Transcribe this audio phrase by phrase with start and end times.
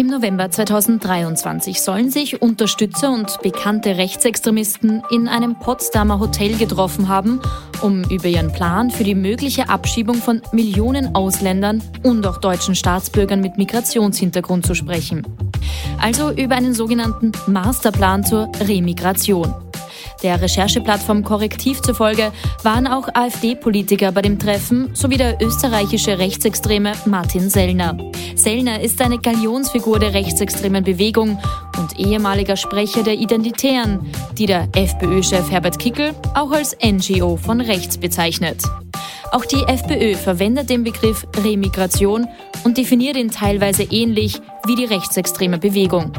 [0.00, 7.38] Im November 2023 sollen sich Unterstützer und bekannte Rechtsextremisten in einem Potsdamer Hotel getroffen haben,
[7.82, 13.42] um über ihren Plan für die mögliche Abschiebung von Millionen Ausländern und auch deutschen Staatsbürgern
[13.42, 15.22] mit Migrationshintergrund zu sprechen.
[16.00, 19.52] Also über einen sogenannten Masterplan zur Remigration.
[20.22, 27.48] Der Rechercheplattform Korrektiv zufolge waren auch AfD-Politiker bei dem Treffen sowie der österreichische Rechtsextreme Martin
[27.48, 27.96] Sellner.
[28.34, 31.38] Sellner ist eine Galionsfigur der rechtsextremen Bewegung
[31.78, 37.96] und ehemaliger Sprecher der Identitären, die der FPÖ-Chef Herbert Kickel auch als NGO von rechts
[37.96, 38.62] bezeichnet.
[39.32, 42.26] Auch die FPÖ verwendet den Begriff Remigration
[42.64, 46.12] und definiert ihn teilweise ähnlich wie die rechtsextreme Bewegung.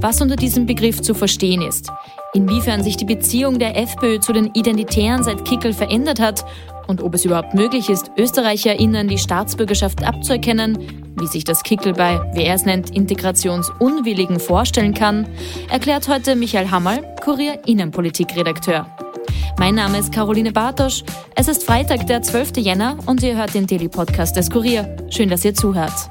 [0.00, 1.90] Was unter diesem Begriff zu verstehen ist,
[2.32, 6.46] inwiefern sich die Beziehung der FPÖ zu den Identitären seit Kickel verändert hat
[6.86, 10.78] und ob es überhaupt möglich ist, ÖsterreicherInnen die Staatsbürgerschaft abzuerkennen,
[11.16, 15.28] wie sich das Kickel bei, wie er es nennt, Integrationsunwilligen vorstellen kann,
[15.70, 19.03] erklärt heute Michael Hammerl, Kurier Innenpolitikredakteur.
[19.58, 21.04] Mein Name ist Caroline Bartosch.
[21.36, 22.56] Es ist Freitag, der 12.
[22.58, 24.96] Jänner und ihr hört den Daily Podcast des Kurier.
[25.10, 26.10] Schön, dass ihr zuhört.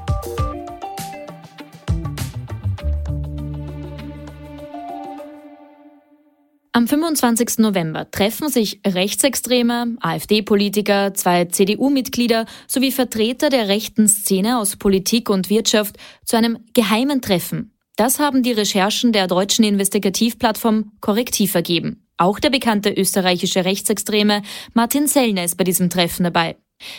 [6.72, 7.58] Am 25.
[7.58, 15.50] November treffen sich Rechtsextreme, AfD-Politiker, zwei CDU-Mitglieder sowie Vertreter der rechten Szene aus Politik und
[15.50, 17.74] Wirtschaft zu einem geheimen Treffen.
[17.96, 22.03] Das haben die Recherchen der deutschen Investigativplattform Korrektiv ergeben.
[22.16, 26.56] Auch der bekannte österreichische Rechtsextreme Martin Sellner ist bei diesem Treffen dabei.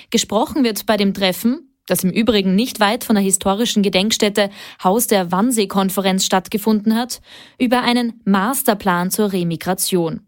[0.09, 4.49] Gesprochen wird bei dem Treffen, das im Übrigen nicht weit von der historischen Gedenkstätte
[4.83, 7.21] Haus der Wannsee-Konferenz stattgefunden hat,
[7.59, 10.21] über einen Masterplan zur Remigration.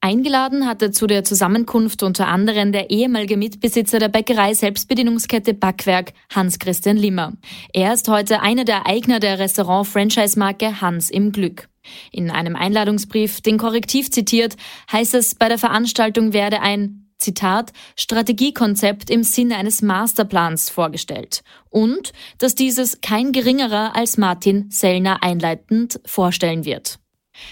[0.00, 6.96] Eingeladen hatte zu der Zusammenkunft unter anderem der ehemalige Mitbesitzer der Bäckerei Selbstbedienungskette Backwerk, Hans-Christian
[6.96, 7.32] Limmer.
[7.72, 11.68] Er ist heute einer der Eigner der Restaurant-Franchise-Marke Hans im Glück.
[12.12, 14.56] In einem Einladungsbrief, den Korrektiv zitiert,
[14.92, 22.12] heißt es, bei der Veranstaltung werde ein Zitat, Strategiekonzept im Sinne eines Masterplans vorgestellt und
[22.38, 27.00] dass dieses kein geringerer als Martin Sellner einleitend vorstellen wird.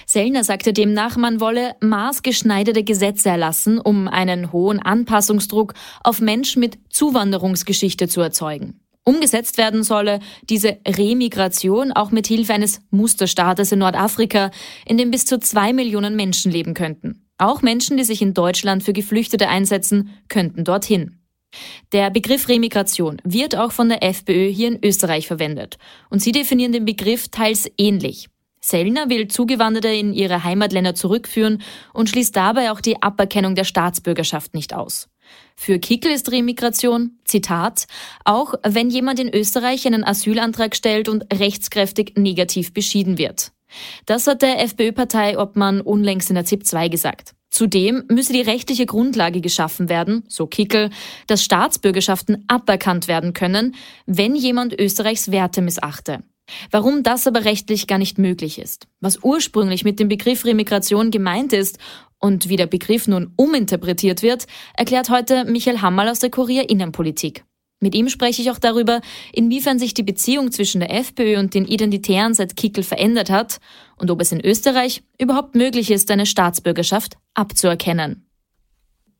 [0.07, 6.79] Sellner sagte demnach, man wolle maßgeschneiderte Gesetze erlassen, um einen hohen Anpassungsdruck auf Menschen mit
[6.91, 8.81] Zuwanderungsgeschichte zu erzeugen.
[9.05, 10.19] Umgesetzt werden solle
[10.51, 14.51] diese Remigration auch mit Hilfe eines Musterstaates in Nordafrika,
[14.85, 17.29] in dem bis zu zwei Millionen Menschen leben könnten.
[17.39, 21.21] Auch Menschen, die sich in Deutschland für Geflüchtete einsetzen, könnten dorthin.
[21.93, 25.79] Der Begriff Remigration wird auch von der FPÖ hier in Österreich verwendet.
[26.11, 28.29] Und sie definieren den Begriff teils ähnlich.
[28.67, 31.63] Sellner will Zugewanderte in ihre Heimatländer zurückführen
[31.93, 35.09] und schließt dabei auch die Aberkennung der Staatsbürgerschaft nicht aus.
[35.55, 37.87] Für Kickel ist Remigration, Zitat,
[38.25, 43.53] auch wenn jemand in Österreich einen Asylantrag stellt und rechtskräftig negativ beschieden wird.
[44.05, 47.35] Das hat der FPÖ-Parteiobmann unlängst in der ZIP 2 gesagt.
[47.51, 50.91] Zudem müsse die rechtliche Grundlage geschaffen werden, so Kickel,
[51.29, 53.77] dass Staatsbürgerschaften aberkannt werden können,
[54.07, 56.25] wenn jemand Österreichs Werte missachte.
[56.71, 61.53] Warum das aber rechtlich gar nicht möglich ist, was ursprünglich mit dem Begriff Remigration gemeint
[61.53, 61.79] ist
[62.19, 64.47] und wie der Begriff nun uminterpretiert wird,
[64.77, 67.45] erklärt heute Michael Hammerl aus der Kurier Innenpolitik.
[67.81, 69.03] Mit ihm spreche ich auch darüber,
[69.33, 73.59] inwiefern sich die Beziehung zwischen der FPÖ und den Identitären seit Kickel verändert hat
[73.99, 78.26] und ob es in Österreich überhaupt möglich ist, eine Staatsbürgerschaft abzuerkennen.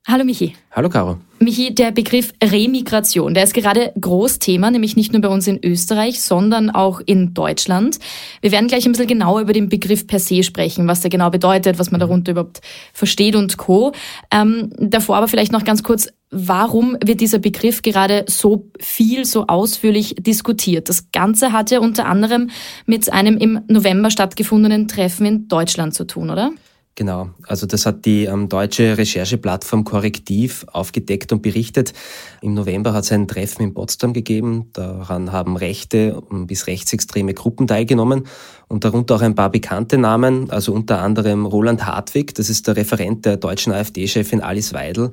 [0.09, 0.55] Hallo Michi.
[0.71, 1.19] Hallo Caro.
[1.41, 6.23] Michi, der Begriff Remigration, der ist gerade Großthema, nämlich nicht nur bei uns in Österreich,
[6.23, 7.99] sondern auch in Deutschland.
[8.41, 11.31] Wir werden gleich ein bisschen genauer über den Begriff per se sprechen, was der genau
[11.31, 12.61] bedeutet, was man darunter überhaupt
[12.93, 13.91] versteht und co.
[14.31, 19.49] Ähm, davor aber vielleicht noch ganz kurz, warum wird dieser Begriff gerade so viel, so
[19.49, 20.89] ausführlich diskutiert?
[20.89, 22.51] Das Ganze hat ja unter anderem
[22.87, 26.53] mit einem im November stattgefundenen Treffen in Deutschland zu tun, oder?
[26.99, 31.93] Genau, also das hat die ähm, deutsche Rechercheplattform Korrektiv aufgedeckt und berichtet.
[32.41, 34.71] Im November hat es ein Treffen in Potsdam gegeben.
[34.73, 38.27] Daran haben rechte bis rechtsextreme Gruppen teilgenommen
[38.69, 42.77] und darunter auch ein paar bekannte Namen, also unter anderem Roland Hartwig, das ist der
[42.77, 45.13] Referent der deutschen AfD-Chefin Alice Weidel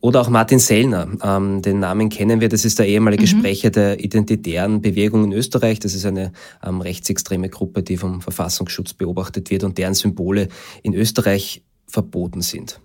[0.00, 3.26] oder auch Martin Sellner, ähm, den Namen kennen wir, das ist der ehemalige mhm.
[3.38, 5.78] Sprecher der identitären Bewegung in Österreich.
[5.78, 6.32] Das ist eine
[6.64, 10.48] ähm, rechtsextreme Gruppe, die vom Verfassungsschutz beobachtet wird und deren Symbole
[10.82, 12.80] in Österreich verboten sind.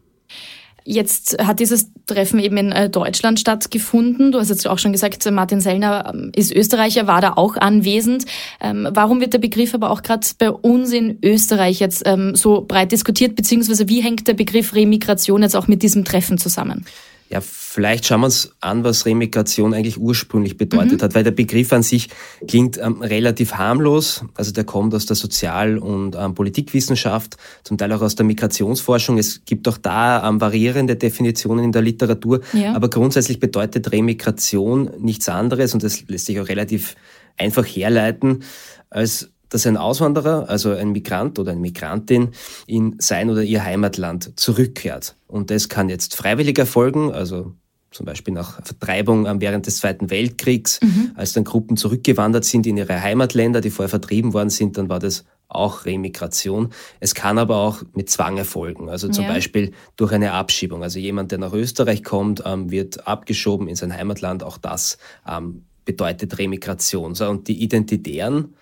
[0.88, 4.32] Jetzt hat dieses Treffen eben in äh, Deutschland stattgefunden.
[4.32, 8.26] Du hast jetzt auch schon gesagt, Martin Sellner ähm, ist Österreicher, war da auch anwesend.
[8.62, 12.62] Ähm, warum wird der Begriff aber auch gerade bei uns in Österreich jetzt ähm, so
[12.62, 16.86] breit diskutiert, beziehungsweise wie hängt der Begriff Remigration jetzt auch mit diesem Treffen zusammen?
[17.30, 21.04] Ja, vielleicht schauen wir uns an, was Remigration eigentlich ursprünglich bedeutet mhm.
[21.04, 22.10] hat, weil der Begriff an sich
[22.48, 24.24] klingt ähm, relativ harmlos.
[24.36, 29.18] Also der kommt aus der Sozial- und ähm, Politikwissenschaft, zum Teil auch aus der Migrationsforschung.
[29.18, 32.76] Es gibt auch da ähm, variierende Definitionen in der Literatur, ja.
[32.76, 36.96] aber grundsätzlich bedeutet Remigration nichts anderes und das lässt sich auch relativ
[37.38, 38.44] einfach herleiten
[38.90, 42.30] als dass ein Auswanderer, also ein Migrant oder eine Migrantin,
[42.68, 45.16] in sein oder ihr Heimatland zurückkehrt.
[45.28, 47.54] Und das kann jetzt freiwillig erfolgen, also
[47.92, 51.12] zum Beispiel nach Vertreibung während des Zweiten Weltkriegs, mhm.
[51.16, 55.00] als dann Gruppen zurückgewandert sind in ihre Heimatländer, die vorher vertrieben worden sind, dann war
[55.00, 56.70] das auch Remigration.
[57.00, 59.32] Es kann aber auch mit Zwang erfolgen, also zum ja.
[59.32, 60.84] Beispiel durch eine Abschiebung.
[60.84, 64.44] Also jemand, der nach Österreich kommt, ähm, wird abgeschoben in sein Heimatland.
[64.44, 67.14] Auch das ähm, bedeutet Remigration.
[67.14, 68.56] und die Identitären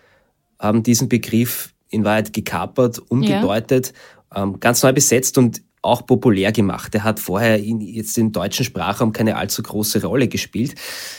[0.63, 3.93] haben diesen Begriff in Wahrheit gekapert, umgedeutet,
[4.33, 4.43] ja.
[4.43, 6.95] ähm, ganz neu besetzt und auch populär gemacht.
[6.95, 10.75] Er hat vorher in, jetzt im deutschen Sprachraum keine allzu große Rolle gespielt.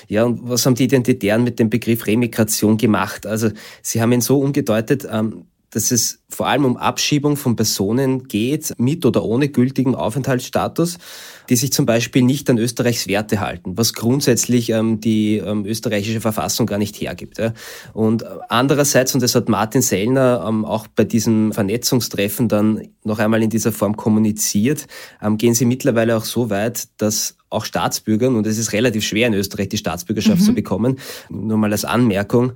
[0.08, 3.26] Ja, und was haben die Identitären mit dem Begriff Remigration gemacht?
[3.26, 3.50] Also
[3.82, 5.44] sie haben ihn so umgedeutet, ähm,
[5.74, 10.98] dass es vor allem um Abschiebung von Personen geht, mit oder ohne gültigen Aufenthaltsstatus,
[11.48, 16.20] die sich zum Beispiel nicht an Österreichs Werte halten, was grundsätzlich ähm, die ähm, österreichische
[16.20, 17.38] Verfassung gar nicht hergibt.
[17.38, 17.52] Ja.
[17.92, 23.42] Und andererseits, und das hat Martin Sellner ähm, auch bei diesem Vernetzungstreffen dann noch einmal
[23.42, 24.86] in dieser Form kommuniziert,
[25.22, 29.28] ähm, gehen sie mittlerweile auch so weit, dass auch Staatsbürgern, und es ist relativ schwer
[29.28, 30.44] in Österreich die Staatsbürgerschaft mhm.
[30.44, 30.98] zu bekommen,
[31.30, 32.52] nur mal als Anmerkung,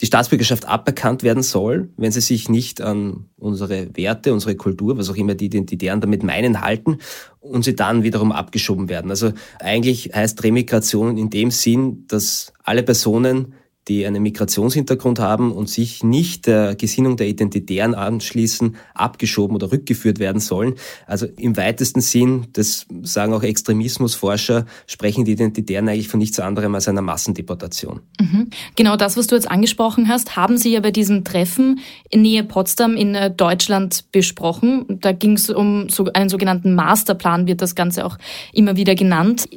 [0.00, 5.10] die Staatsbürgerschaft aberkannt werden soll, wenn sie sich nicht an unsere Werte, unsere Kultur, was
[5.10, 6.98] auch immer die Identitären damit meinen, halten
[7.40, 9.10] und sie dann wiederum abgeschoben werden.
[9.10, 13.54] Also eigentlich heißt Remigration in dem Sinn, dass alle Personen
[13.90, 20.20] die einen Migrationshintergrund haben und sich nicht der Gesinnung der Identitären anschließen, abgeschoben oder rückgeführt
[20.20, 20.74] werden sollen.
[21.06, 26.72] Also im weitesten Sinn, das sagen auch Extremismusforscher, sprechen die Identitären eigentlich von nichts anderem
[26.76, 28.00] als einer Massendeportation.
[28.20, 28.50] Mhm.
[28.76, 32.44] Genau das, was du jetzt angesprochen hast, haben Sie ja bei diesem Treffen in Nähe
[32.44, 34.84] Potsdam in äh, Deutschland besprochen.
[35.00, 38.18] Da ging es um so einen sogenannten Masterplan, wird das Ganze auch
[38.52, 39.48] immer wieder genannt.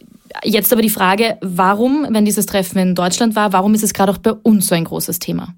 [0.44, 4.12] Jetzt aber die Frage, warum, wenn dieses Treffen in Deutschland war, warum ist es gerade
[4.12, 5.56] auch bei uns so ein großes Thema?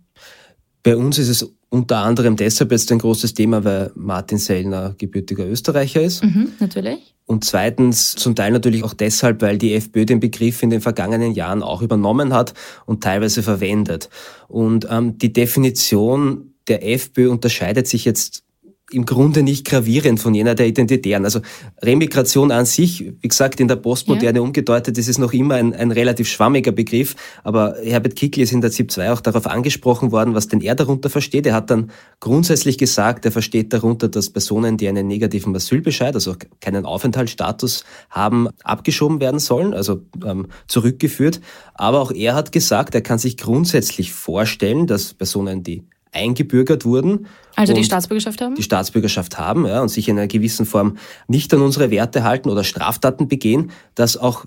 [0.84, 5.46] Bei uns ist es unter anderem deshalb jetzt ein großes Thema, weil Martin Sellner gebürtiger
[5.46, 6.24] Österreicher ist.
[6.24, 7.16] Mhm, natürlich.
[7.26, 11.34] Und zweitens zum Teil natürlich auch deshalb, weil die FPÖ den Begriff in den vergangenen
[11.34, 12.54] Jahren auch übernommen hat
[12.86, 14.10] und teilweise verwendet.
[14.48, 18.45] Und ähm, die Definition der FPÖ unterscheidet sich jetzt
[18.92, 21.26] im Grunde nicht gravierend von jener der Identitären.
[21.26, 21.40] Also
[21.82, 24.44] Remigration an sich, wie gesagt, in der Postmoderne ja.
[24.44, 28.62] umgedeutet, das ist noch immer ein, ein relativ schwammiger Begriff, aber Herbert Kickl ist in
[28.62, 31.48] der ZIP 2 auch darauf angesprochen worden, was denn er darunter versteht.
[31.48, 31.90] Er hat dann
[32.20, 38.50] grundsätzlich gesagt, er versteht darunter, dass Personen, die einen negativen Asylbescheid, also keinen Aufenthaltsstatus haben,
[38.64, 41.42] abgeschoben werden sollen, also ähm, zurückgeführt.
[41.74, 45.84] Aber auch er hat gesagt, er kann sich grundsätzlich vorstellen, dass Personen, die
[46.16, 47.28] eingebürgert wurden.
[47.56, 48.56] Also die Staatsbürgerschaft haben?
[48.56, 50.98] Die Staatsbürgerschaft haben ja, und sich in einer gewissen Form
[51.28, 54.46] nicht an unsere Werte halten oder Straftaten begehen, dass auch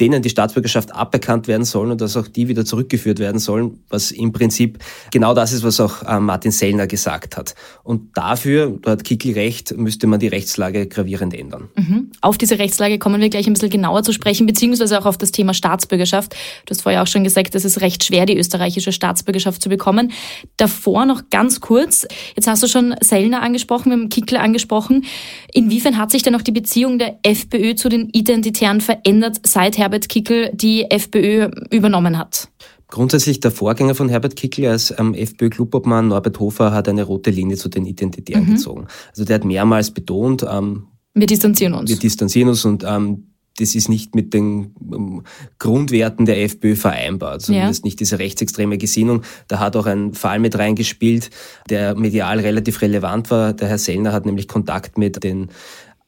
[0.00, 4.10] denen die Staatsbürgerschaft aberkannt werden sollen und dass auch die wieder zurückgeführt werden sollen, was
[4.12, 4.78] im Prinzip
[5.10, 7.54] genau das ist, was auch äh, Martin Sellner gesagt hat.
[7.82, 11.68] Und dafür, da hat Kickel recht, müsste man die Rechtslage gravierend ändern.
[11.74, 12.12] Mhm.
[12.20, 15.32] Auf diese Rechtslage kommen wir gleich ein bisschen genauer zu sprechen, beziehungsweise auch auf das
[15.32, 16.34] Thema Staatsbürgerschaft.
[16.66, 20.12] Du hast vorher auch schon gesagt, es ist recht schwer, die österreichische Staatsbürgerschaft zu bekommen.
[20.56, 22.06] Davor noch ganz kurz,
[22.36, 25.04] jetzt hast du schon Sellner angesprochen, wir haben Kickel angesprochen.
[25.52, 29.87] Inwiefern hat sich denn auch die Beziehung der FPÖ zu den Identitären verändert, seit Herr
[29.88, 32.50] Herbert Kickel die FPÖ übernommen hat?
[32.88, 37.56] Grundsätzlich der Vorgänger von Herbert Kickel als ähm, FPÖ-Clubobmann Norbert Hofer hat eine rote Linie
[37.56, 38.56] zu den Identitären mhm.
[38.56, 38.86] gezogen.
[39.08, 41.88] Also der hat mehrmals betont, ähm, wir distanzieren uns.
[41.88, 43.28] Wir distanzieren uns und ähm,
[43.58, 45.22] das ist nicht mit den ähm,
[45.58, 47.86] Grundwerten der FPÖ vereinbar, zumindest ja.
[47.86, 49.22] nicht diese rechtsextreme Gesinnung.
[49.48, 51.30] Da hat auch ein Fall mit reingespielt,
[51.68, 53.54] der medial relativ relevant war.
[53.54, 55.48] Der Herr Sellner hat nämlich Kontakt mit den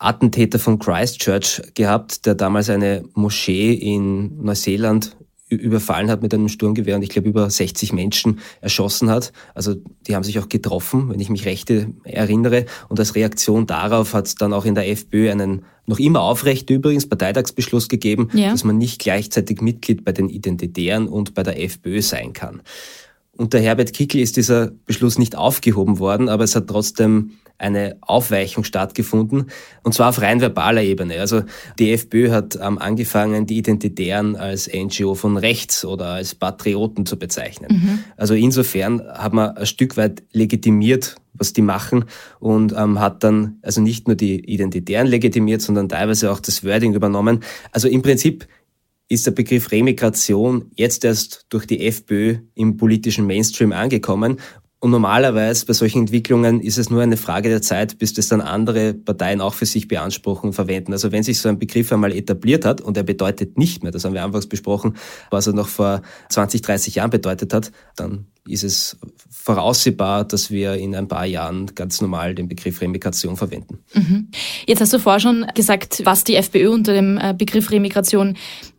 [0.00, 5.16] Attentäter von Christchurch gehabt, der damals eine Moschee in Neuseeland
[5.50, 9.32] überfallen hat mit einem Sturmgewehr und ich glaube über 60 Menschen erschossen hat.
[9.54, 9.74] Also
[10.06, 11.70] die haben sich auch getroffen, wenn ich mich recht
[12.04, 12.66] erinnere.
[12.88, 16.70] Und als Reaktion darauf hat es dann auch in der FPÖ einen noch immer aufrecht
[16.70, 18.52] übrigens Parteitagsbeschluss gegeben, ja.
[18.52, 22.62] dass man nicht gleichzeitig Mitglied bei den Identitären und bei der FPÖ sein kann.
[23.40, 28.64] Unter Herbert Kickl ist dieser Beschluss nicht aufgehoben worden, aber es hat trotzdem eine Aufweichung
[28.64, 29.46] stattgefunden,
[29.82, 31.18] und zwar auf rein verbaler Ebene.
[31.20, 31.44] Also
[31.78, 37.18] die FPÖ hat ähm, angefangen, die Identitären als NGO von rechts oder als Patrioten zu
[37.18, 37.80] bezeichnen.
[37.82, 37.98] Mhm.
[38.18, 42.04] Also insofern hat man ein Stück weit legitimiert, was die machen
[42.40, 46.92] und ähm, hat dann also nicht nur die Identitären legitimiert, sondern teilweise auch das Wording
[46.92, 47.40] übernommen.
[47.72, 48.46] Also im Prinzip
[49.10, 54.38] ist der Begriff Remigration jetzt erst durch die FPÖ im politischen Mainstream angekommen
[54.82, 58.40] und normalerweise bei solchen Entwicklungen ist es nur eine Frage der Zeit, bis das dann
[58.40, 60.94] andere Parteien auch für sich beanspruchen und verwenden.
[60.94, 64.04] Also wenn sich so ein Begriff einmal etabliert hat und er bedeutet nicht mehr, das
[64.04, 64.96] haben wir anfangs besprochen,
[65.30, 66.00] was er noch vor
[66.30, 68.98] 20, 30 Jahren bedeutet hat, dann ist es
[69.30, 73.78] voraussehbar, dass wir in ein paar Jahren ganz normal den Begriff Remigration verwenden.
[73.94, 74.28] Mhm.
[74.66, 78.36] Jetzt hast du vorher schon gesagt, was die FPÖ unter dem äh, Begriff Remigration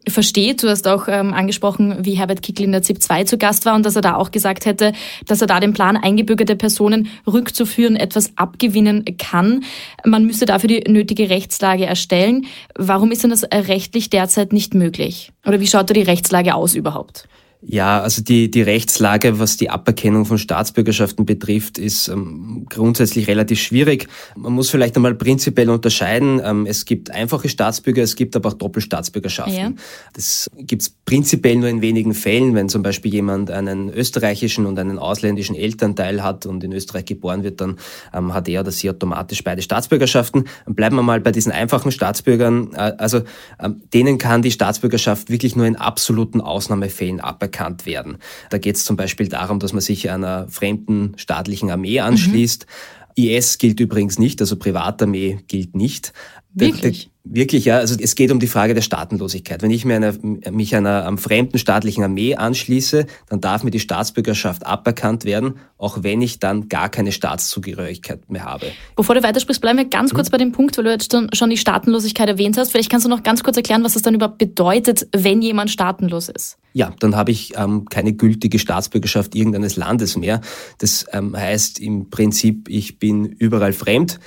[0.08, 0.64] versteht.
[0.64, 3.76] Du hast auch ähm, angesprochen, wie Herbert Kickl in der ZIP 2 zu Gast war
[3.76, 4.94] und dass er da auch gesagt hätte,
[5.26, 9.64] dass er da den Plan, eingebürgerte Personen rückzuführen, etwas abgewinnen kann.
[10.06, 12.46] Man müsste dafür die nötige Rechtslage erstellen.
[12.76, 15.32] Warum ist denn das rechtlich derzeit nicht möglich?
[15.46, 17.28] Oder wie schaut da die Rechtslage aus überhaupt?
[17.64, 23.62] Ja, also die, die Rechtslage, was die Aberkennung von Staatsbürgerschaften betrifft, ist ähm, grundsätzlich relativ
[23.62, 24.08] schwierig.
[24.36, 26.42] Man muss vielleicht einmal prinzipiell unterscheiden.
[26.44, 29.54] Ähm, es gibt einfache Staatsbürger, es gibt aber auch Doppelstaatsbürgerschaften.
[29.54, 29.72] Ja.
[30.14, 34.98] Das gibt's prinzipiell nur in wenigen Fällen, wenn zum Beispiel jemand einen österreichischen und einen
[34.98, 37.78] ausländischen Elternteil hat und in Österreich geboren wird, dann
[38.12, 40.46] ähm, hat er oder sie automatisch beide Staatsbürgerschaften.
[40.66, 42.74] Bleiben wir mal bei diesen einfachen Staatsbürgern.
[42.74, 43.22] Äh, also
[43.60, 48.18] ähm, denen kann die Staatsbürgerschaft wirklich nur in absoluten Ausnahmefällen aberkennen anerkannt werden.
[48.50, 52.66] Da geht es zum Beispiel darum, dass man sich einer fremden staatlichen Armee anschließt.
[52.66, 53.24] Mhm.
[53.24, 56.14] IS gilt übrigens nicht, also Privatarmee gilt nicht.
[56.54, 57.10] Wirklich?
[57.24, 57.78] Wirklich, ja.
[57.78, 59.62] Also es geht um die Frage der Staatenlosigkeit.
[59.62, 60.14] Wenn ich mir einer,
[60.52, 66.02] mich einer am fremden staatlichen Armee anschließe, dann darf mir die Staatsbürgerschaft aberkannt werden, auch
[66.02, 68.68] wenn ich dann gar keine Staatszugehörigkeit mehr habe.
[68.96, 70.32] Bevor du weitersprichst, bleiben wir ganz kurz hm?
[70.32, 72.72] bei dem Punkt, weil du jetzt schon die Staatenlosigkeit erwähnt hast.
[72.72, 76.28] Vielleicht kannst du noch ganz kurz erklären, was das dann überhaupt bedeutet, wenn jemand staatenlos
[76.28, 76.58] ist.
[76.74, 80.42] Ja, dann habe ich ähm, keine gültige Staatsbürgerschaft irgendeines Landes mehr.
[80.80, 84.20] Das ähm, heißt im Prinzip, ich bin überall fremd.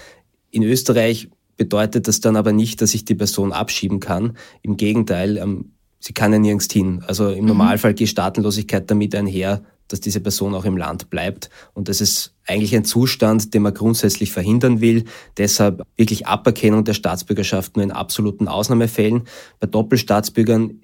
[0.51, 4.37] In Österreich bedeutet das dann aber nicht, dass ich die Person abschieben kann.
[4.63, 7.03] Im Gegenteil, ähm, sie kann ja nirgends hin.
[7.07, 7.49] Also im mhm.
[7.49, 11.51] Normalfall geht Staatenlosigkeit damit einher, dass diese Person auch im Land bleibt.
[11.75, 15.05] Und das ist eigentlich ein Zustand, den man grundsätzlich verhindern will.
[15.37, 19.25] Deshalb wirklich Aberkennung der Staatsbürgerschaft nur in absoluten Ausnahmefällen.
[19.61, 20.81] Bei Doppelstaatsbürgern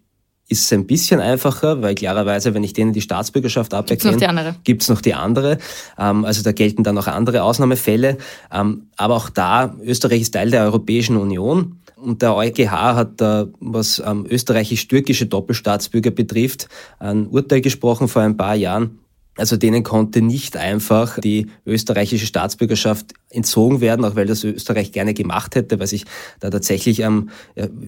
[0.51, 4.89] ist es ein bisschen einfacher, weil klarerweise, wenn ich denen die Staatsbürgerschaft aberkenne, gibt es
[4.89, 5.59] noch die andere.
[5.97, 8.19] Ähm, also da gelten dann auch andere Ausnahmefälle.
[8.53, 11.77] Ähm, aber auch da, Österreich ist Teil der Europäischen Union.
[11.97, 18.37] Und der EuGH hat da, was ähm, österreichisch-türkische Doppelstaatsbürger betrifft, ein Urteil gesprochen vor ein
[18.37, 19.00] paar Jahren,
[19.41, 25.15] also denen konnte nicht einfach die österreichische Staatsbürgerschaft entzogen werden, auch weil das Österreich gerne
[25.15, 26.05] gemacht hätte, weil sich
[26.41, 27.31] da tatsächlich ähm,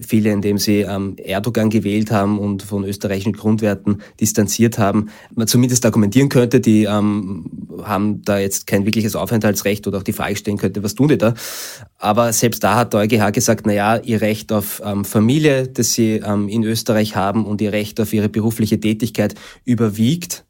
[0.01, 5.85] viele, indem sie ähm, Erdogan gewählt haben und von österreichischen Grundwerten distanziert haben, man zumindest
[5.85, 7.45] argumentieren könnte, die ähm,
[7.83, 11.17] haben da jetzt kein wirkliches Aufenthaltsrecht oder auch die Frage stellen könnte, was tun die
[11.17, 11.33] da?
[11.97, 15.93] Aber selbst da hat der EuGH gesagt, na ja, ihr Recht auf ähm, Familie, das
[15.93, 20.45] sie ähm, in Österreich haben und ihr Recht auf ihre berufliche Tätigkeit überwiegt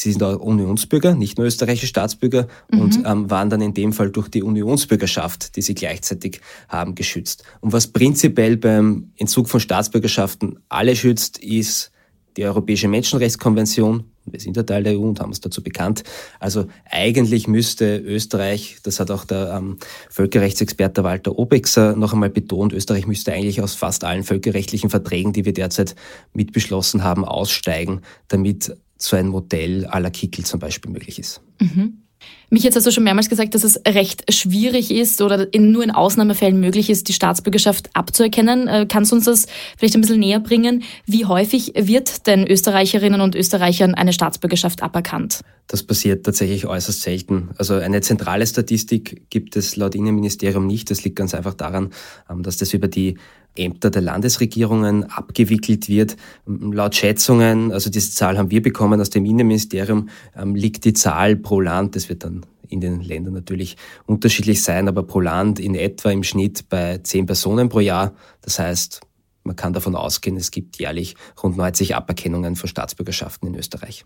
[0.00, 2.80] Sie sind auch Unionsbürger, nicht nur österreichische Staatsbürger mhm.
[2.80, 7.44] und ähm, waren dann in dem Fall durch die Unionsbürgerschaft, die sie gleichzeitig haben, geschützt.
[7.60, 11.90] Und was prinzipiell beim Entzug von Staatsbürgerschaften alle schützt, ist
[12.36, 14.04] die Europäische Menschenrechtskonvention.
[14.24, 16.04] Wir sind ja Teil der EU und haben uns dazu bekannt.
[16.38, 19.78] Also eigentlich müsste Österreich, das hat auch der ähm,
[20.08, 25.44] Völkerrechtsexperte Walter Obexer noch einmal betont, Österreich müsste eigentlich aus fast allen völkerrechtlichen Verträgen, die
[25.44, 25.96] wir derzeit
[26.32, 31.40] mitbeschlossen haben, aussteigen, damit so ein Modell à la Kickel zum Beispiel möglich ist.
[31.60, 32.02] Mhm.
[32.50, 35.84] Mich jetzt hast du schon mehrmals gesagt, dass es recht schwierig ist oder in, nur
[35.84, 38.66] in Ausnahmefällen möglich ist, die Staatsbürgerschaft abzuerkennen.
[38.66, 39.46] Äh, kannst du uns das
[39.78, 40.82] vielleicht ein bisschen näher bringen?
[41.06, 45.40] Wie häufig wird denn Österreicherinnen und Österreichern eine Staatsbürgerschaft aberkannt?
[45.68, 47.50] Das passiert tatsächlich äußerst selten.
[47.56, 50.90] Also eine zentrale Statistik gibt es laut Innenministerium nicht.
[50.90, 51.90] Das liegt ganz einfach daran,
[52.28, 53.16] ähm, dass das über die
[53.56, 56.16] Ämter der Landesregierungen abgewickelt wird.
[56.46, 61.36] Laut Schätzungen, also diese Zahl haben wir bekommen aus dem Innenministerium, ähm, liegt die Zahl
[61.36, 63.76] pro Land, das wird dann in den Ländern natürlich
[64.06, 68.14] unterschiedlich sein, aber pro Land in etwa im Schnitt bei zehn Personen pro Jahr.
[68.42, 69.00] Das heißt,
[69.42, 74.04] man kann davon ausgehen, es gibt jährlich rund 90 Aberkennungen von Staatsbürgerschaften in Österreich.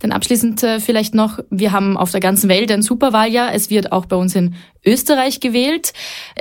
[0.00, 3.54] Dann abschließend äh, vielleicht noch, wir haben auf der ganzen Welt ein Superwahljahr.
[3.54, 4.54] Es wird auch bei uns in
[4.84, 5.92] Österreich gewählt.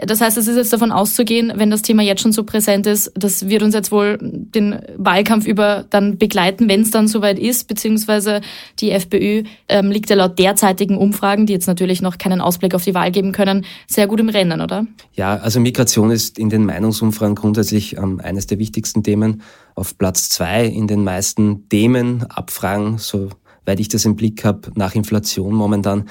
[0.02, 3.12] Das heißt, es ist jetzt davon auszugehen, wenn das Thema jetzt schon so präsent ist,
[3.16, 7.68] das wird uns jetzt wohl den Wahlkampf über dann begleiten, wenn es dann soweit ist,
[7.68, 8.42] beziehungsweise
[8.80, 12.84] die FPÖ ähm, liegt ja laut derzeitigen Umfragen, die jetzt natürlich noch keinen Ausblick auf
[12.84, 14.88] die Wahl geben können, sehr gut im Rennen, oder?
[15.14, 19.44] Ja, also Migration ist in den Meinungsumfragen grundsätzlich ähm, eines der wichtigsten Themen.
[19.76, 25.54] Auf Platz zwei in den meisten Themenabfragen, soweit ich das im Blick habe, nach Inflation
[25.54, 26.10] momentan.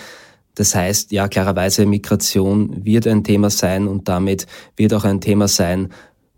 [0.54, 5.49] Das heißt, ja, klarerweise Migration wird ein Thema sein und damit wird auch ein Thema
[5.49, 5.90] sein,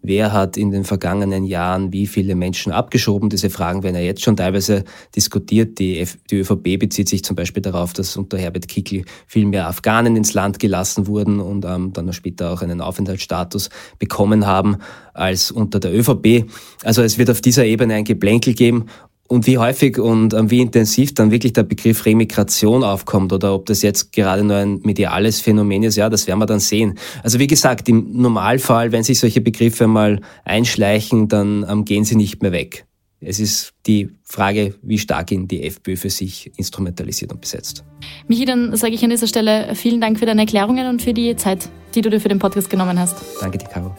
[0.03, 3.31] wer hat in den vergangenen Jahren wie viele Menschen abgeschoben.
[3.31, 5.79] Diese Fragen werden ja jetzt schon teilweise diskutiert.
[5.79, 9.69] Die, F die ÖVP bezieht sich zum Beispiel darauf, dass unter Herbert Kickl viel mehr
[9.69, 14.79] Afghanen ins Land gelassen wurden und ähm, dann später auch einen Aufenthaltsstatus bekommen haben
[15.15, 16.47] als unter der ÖVP.
[16.83, 18.87] Also es wird auf dieser Ebene ein Geplänkel geben
[19.33, 23.65] und wie häufig und ähm, wie intensiv dann wirklich der Begriff Remigration aufkommt oder ob
[23.65, 26.99] das jetzt gerade nur ein mediales Phänomen ist, ja, das werden wir dann sehen.
[27.23, 32.15] Also wie gesagt, im Normalfall, wenn sich solche Begriffe mal einschleichen, dann ähm, gehen sie
[32.15, 32.85] nicht mehr weg.
[33.21, 37.85] Es ist die Frage, wie stark ihn die FPÖ für sich instrumentalisiert und besetzt.
[38.29, 41.35] Michi, dann sage ich an dieser Stelle vielen Dank für deine Erklärungen und für die
[41.37, 43.17] Zeit, die du dir für den Podcast genommen hast.
[43.41, 43.95] Danke dir, Caro.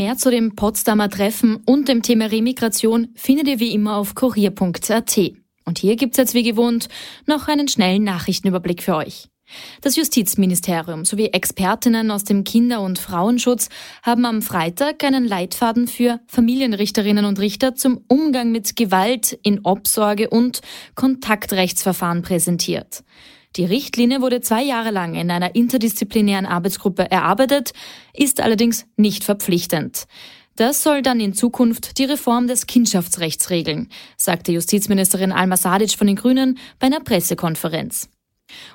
[0.00, 5.18] Mehr zu dem Potsdamer Treffen und dem Thema Remigration findet ihr wie immer auf kurier.at.
[5.66, 6.88] Und hier gibt's jetzt wie gewohnt
[7.26, 9.28] noch einen schnellen Nachrichtenüberblick für euch.
[9.82, 13.68] Das Justizministerium sowie Expertinnen aus dem Kinder- und Frauenschutz
[14.02, 20.30] haben am Freitag einen Leitfaden für Familienrichterinnen und Richter zum Umgang mit Gewalt in Obsorge
[20.30, 20.62] und
[20.94, 23.04] Kontaktrechtsverfahren präsentiert.
[23.56, 27.72] Die Richtlinie wurde zwei Jahre lang in einer interdisziplinären Arbeitsgruppe erarbeitet,
[28.14, 30.06] ist allerdings nicht verpflichtend.
[30.56, 36.06] Das soll dann in Zukunft die Reform des Kindschaftsrechts regeln, sagte Justizministerin Alma Sadic von
[36.06, 38.08] den Grünen bei einer Pressekonferenz.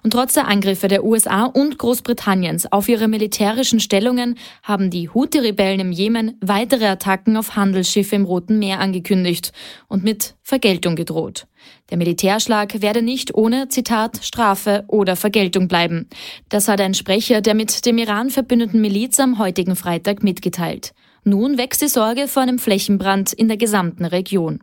[0.03, 5.79] Und trotz der Angriffe der USA und Großbritanniens auf ihre militärischen Stellungen haben die Houthi-Rebellen
[5.79, 9.51] im Jemen weitere Attacken auf Handelsschiffe im Roten Meer angekündigt
[9.87, 11.47] und mit Vergeltung gedroht.
[11.89, 16.07] Der Militärschlag werde nicht ohne, Zitat, Strafe oder Vergeltung bleiben.
[16.49, 20.93] Das hat ein Sprecher der mit dem Iran verbündeten Miliz am heutigen Freitag mitgeteilt.
[21.23, 24.59] Nun wächst die Sorge vor einem Flächenbrand in der gesamten Region.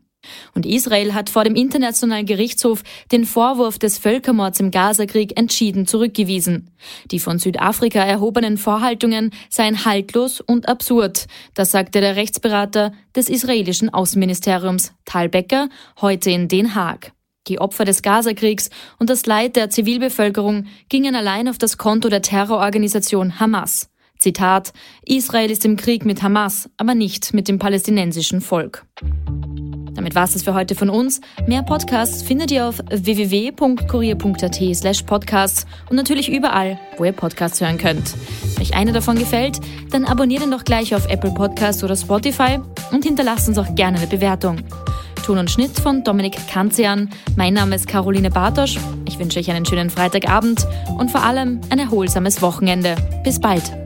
[0.55, 6.71] Und Israel hat vor dem Internationalen Gerichtshof den Vorwurf des Völkermords im Gazakrieg entschieden zurückgewiesen.
[7.11, 11.27] Die von Südafrika erhobenen Vorhaltungen seien haltlos und absurd.
[11.55, 15.69] Das sagte der Rechtsberater des israelischen Außenministeriums Tal Becker
[16.01, 17.13] heute in Den Haag.
[17.49, 22.23] Die Opfer des Gazakriegs und das Leid der Zivilbevölkerung gingen allein auf das Konto der
[22.23, 23.92] Terrororganisation Hamas.
[24.23, 24.73] Zitat
[25.05, 28.87] Israel ist im Krieg mit Hamas, aber nicht mit dem palästinensischen Volk.
[29.95, 31.21] Damit war es für heute von uns.
[31.47, 37.79] Mehr Podcasts findet ihr auf www.kurier.at slash podcasts und natürlich überall, wo ihr Podcasts hören
[37.79, 38.15] könnt.
[38.55, 42.59] Wenn euch einer davon gefällt, dann abonniert ihn doch gleich auf Apple Podcasts oder Spotify
[42.91, 44.61] und hinterlasst uns auch gerne eine Bewertung.
[45.25, 47.11] Ton und Schnitt von Dominik Kanzian.
[47.37, 48.79] Mein Name ist Caroline Bartosch.
[49.07, 50.67] Ich wünsche euch einen schönen Freitagabend
[50.99, 52.97] und vor allem ein erholsames Wochenende.
[53.23, 53.82] Bis bald.